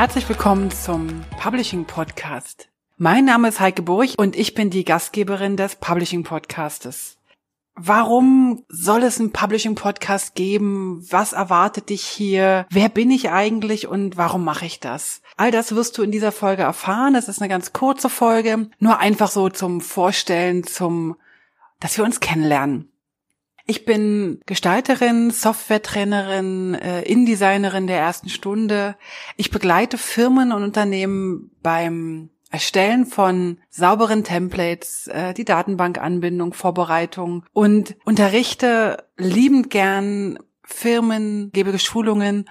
[0.00, 2.70] Herzlich willkommen zum Publishing Podcast.
[2.96, 7.18] Mein Name ist Heike Burg und ich bin die Gastgeberin des Publishing Podcastes.
[7.74, 11.06] Warum soll es einen Publishing Podcast geben?
[11.10, 12.64] Was erwartet dich hier?
[12.70, 15.20] Wer bin ich eigentlich und warum mache ich das?
[15.36, 17.14] All das wirst du in dieser Folge erfahren.
[17.14, 21.16] Es ist eine ganz kurze Folge, nur einfach so zum Vorstellen, zum,
[21.78, 22.90] dass wir uns kennenlernen.
[23.70, 28.96] Ich bin Gestalterin, Softwaretrainerin, äh, InDesignerin der ersten Stunde.
[29.36, 37.94] Ich begleite Firmen und Unternehmen beim Erstellen von sauberen Templates, äh, die Datenbankanbindung, Vorbereitung und
[38.04, 42.50] unterrichte liebend gern Firmen, gebe Schulungen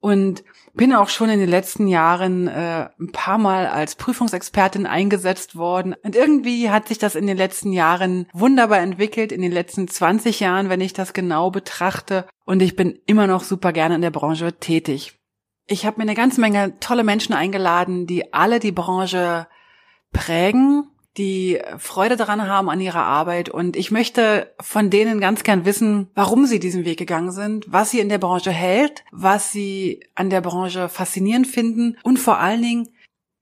[0.00, 5.56] und bin auch schon in den letzten Jahren äh, ein paar Mal als Prüfungsexpertin eingesetzt
[5.56, 5.94] worden.
[6.02, 10.40] Und irgendwie hat sich das in den letzten Jahren wunderbar entwickelt, in den letzten 20
[10.40, 12.26] Jahren, wenn ich das genau betrachte.
[12.44, 15.18] Und ich bin immer noch super gerne in der Branche tätig.
[15.66, 19.46] Ich habe mir eine ganze Menge tolle Menschen eingeladen, die alle die Branche
[20.12, 23.48] prägen, die Freude daran haben an ihrer Arbeit.
[23.48, 27.90] Und ich möchte von denen ganz gern wissen, warum sie diesen Weg gegangen sind, was
[27.90, 32.62] sie in der Branche hält, was sie an der Branche faszinierend finden und vor allen
[32.62, 32.88] Dingen,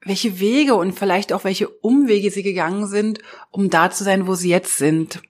[0.05, 4.35] welche Wege und vielleicht auch welche Umwege sie gegangen sind, um da zu sein, wo
[4.35, 5.21] sie jetzt sind.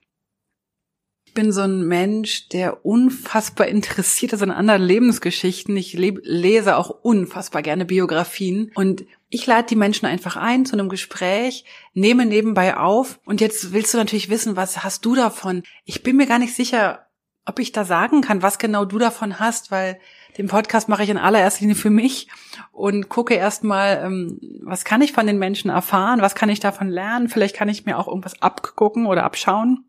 [1.39, 5.77] Bin so ein Mensch, der unfassbar interessiert ist an anderen Lebensgeschichten.
[5.77, 10.89] Ich lese auch unfassbar gerne Biografien und ich lade die Menschen einfach ein zu einem
[10.89, 15.63] Gespräch, nehme nebenbei auf und jetzt willst du natürlich wissen, was hast du davon?
[15.85, 17.07] Ich bin mir gar nicht sicher,
[17.45, 19.97] ob ich da sagen kann, was genau du davon hast, weil
[20.37, 22.27] den Podcast mache ich in allererster Linie für mich
[22.73, 26.89] und gucke erstmal, ähm, was kann ich von den Menschen erfahren, was kann ich davon
[26.89, 29.85] lernen, vielleicht kann ich mir auch irgendwas abgucken oder abschauen.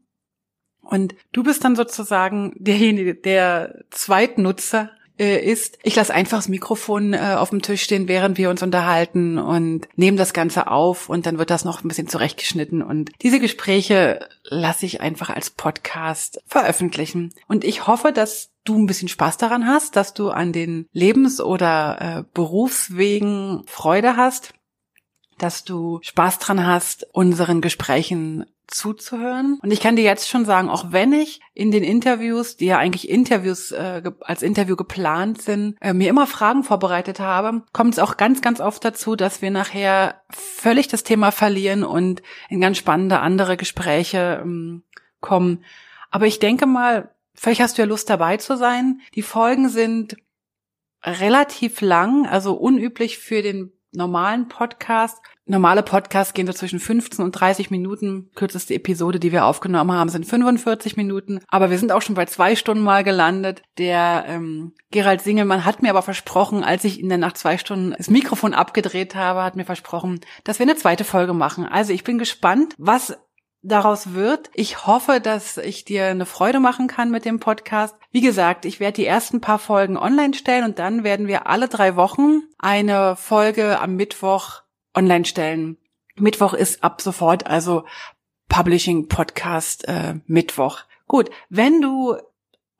[0.82, 7.12] Und du bist dann sozusagen derjenige, der Zweitnutzer äh, ist, ich lasse einfach das Mikrofon
[7.12, 11.26] äh, auf dem Tisch stehen, während wir uns unterhalten und nehme das Ganze auf und
[11.26, 12.82] dann wird das noch ein bisschen zurechtgeschnitten.
[12.82, 17.34] Und diese Gespräche lasse ich einfach als Podcast veröffentlichen.
[17.47, 21.41] Und ich hoffe, dass du ein bisschen Spaß daran hast, dass du an den Lebens-
[21.41, 24.54] oder äh, Berufswegen Freude hast
[25.41, 29.58] dass du Spaß dran hast, unseren Gesprächen zuzuhören.
[29.62, 32.78] Und ich kann dir jetzt schon sagen, auch wenn ich in den Interviews, die ja
[32.78, 37.98] eigentlich Interviews äh, als Interview geplant sind, äh, mir immer Fragen vorbereitet habe, kommt es
[37.98, 42.78] auch ganz, ganz oft dazu, dass wir nachher völlig das Thema verlieren und in ganz
[42.78, 44.82] spannende andere Gespräche ähm,
[45.20, 45.64] kommen.
[46.10, 49.00] Aber ich denke mal, vielleicht hast du ja Lust dabei zu sein.
[49.14, 50.16] Die Folgen sind
[51.03, 55.19] relativ lang, also unüblich für den normalen Podcast.
[55.47, 58.31] Normale Podcasts gehen so zwischen 15 und 30 Minuten.
[58.34, 61.41] Kürzeste Episode, die wir aufgenommen haben, sind 45 Minuten.
[61.49, 63.62] Aber wir sind auch schon bei zwei Stunden mal gelandet.
[63.78, 67.95] Der ähm, Gerald Singelmann hat mir aber versprochen, als ich ihn dann nach zwei Stunden
[67.97, 71.67] das Mikrofon abgedreht habe, hat mir versprochen, dass wir eine zweite Folge machen.
[71.67, 73.19] Also ich bin gespannt, was
[73.62, 74.50] daraus wird.
[74.54, 77.94] Ich hoffe, dass ich dir eine Freude machen kann mit dem Podcast.
[78.10, 81.69] Wie gesagt, ich werde die ersten paar Folgen online stellen und dann werden wir alle
[81.69, 84.62] drei Wochen eine Folge am Mittwoch
[84.94, 85.76] online stellen.
[86.16, 87.84] Mittwoch ist ab sofort also
[88.48, 90.81] Publishing Podcast äh, Mittwoch.
[91.06, 92.16] Gut, wenn du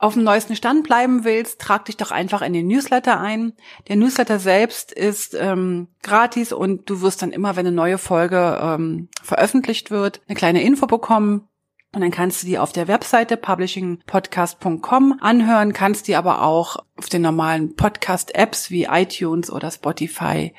[0.01, 3.53] auf dem neuesten Stand bleiben willst, trag dich doch einfach in den Newsletter ein.
[3.87, 8.59] Der Newsletter selbst ist ähm, gratis und du wirst dann immer, wenn eine neue Folge
[8.63, 11.47] ähm, veröffentlicht wird, eine kleine Info bekommen.
[11.93, 17.11] Und dann kannst du die auf der Webseite publishingpodcast.com anhören, kannst die aber auch auf
[17.11, 20.55] den normalen Podcast-Apps wie iTunes oder Spotify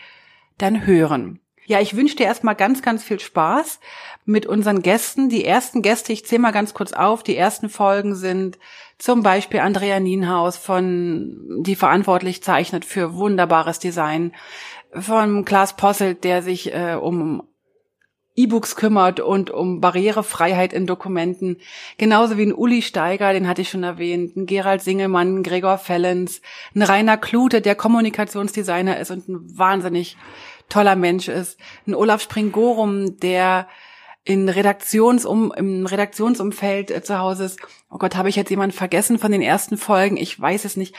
[0.59, 1.40] dann hören.
[1.65, 3.79] Ja, ich wünsche dir erstmal ganz, ganz viel Spaß
[4.25, 5.29] mit unseren Gästen.
[5.29, 8.57] Die ersten Gäste, ich zähle mal ganz kurz auf, die ersten Folgen sind
[8.97, 14.33] zum Beispiel Andrea Nienhaus von, die verantwortlich zeichnet für wunderbares Design,
[14.93, 17.43] von Klaas Posselt, der sich äh, um
[18.35, 21.57] E-Books kümmert und um Barrierefreiheit in Dokumenten.
[21.97, 25.77] Genauso wie ein Uli Steiger, den hatte ich schon erwähnt, ein Gerald Singelmann, ein Gregor
[25.77, 26.41] Fellens,
[26.73, 30.17] ein Rainer Klute, der Kommunikationsdesigner ist und ein wahnsinnig
[30.71, 33.67] toller Mensch ist, ein Olaf Springorum, der
[34.23, 37.59] in Redaktionsum, im Redaktionsumfeld äh, zu Hause ist.
[37.89, 40.17] Oh Gott, habe ich jetzt jemanden vergessen von den ersten Folgen?
[40.17, 40.95] Ich weiß es nicht.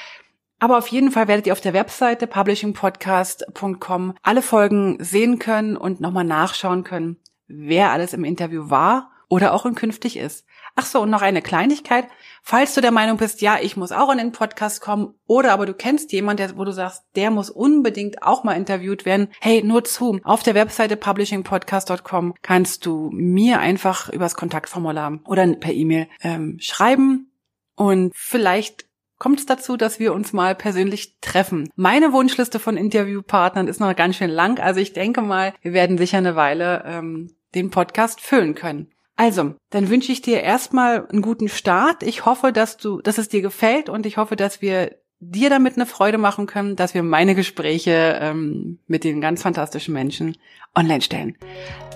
[0.58, 6.00] Aber auf jeden Fall werdet ihr auf der Webseite publishingpodcast.com alle Folgen sehen können und
[6.00, 7.16] nochmal nachschauen können,
[7.48, 10.44] wer alles im Interview war oder auch in künftig ist.
[10.76, 12.06] Ach so, und noch eine Kleinigkeit.
[12.42, 15.64] Falls du der Meinung bist, ja, ich muss auch in den Podcast kommen, oder aber
[15.64, 19.62] du kennst jemanden, der, wo du sagst, der muss unbedingt auch mal interviewt werden, hey,
[19.62, 20.20] nur zu.
[20.22, 27.32] Auf der Webseite publishingpodcast.com kannst du mir einfach übers Kontaktformular oder per E-Mail ähm, schreiben
[27.74, 28.84] und vielleicht
[29.18, 31.70] kommt es dazu, dass wir uns mal persönlich treffen.
[31.74, 35.96] Meine Wunschliste von Interviewpartnern ist noch ganz schön lang, also ich denke mal, wir werden
[35.96, 38.91] sicher eine Weile ähm, den Podcast füllen können.
[39.16, 42.02] Also, dann wünsche ich dir erstmal einen guten Start.
[42.02, 45.76] Ich hoffe, dass du, dass es dir gefällt und ich hoffe, dass wir dir damit
[45.76, 50.36] eine Freude machen können, dass wir meine Gespräche ähm, mit den ganz fantastischen Menschen
[50.74, 51.36] online stellen.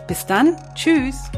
[0.07, 1.31] Bis dann, tschüss.